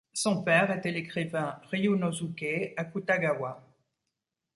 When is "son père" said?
0.13-0.75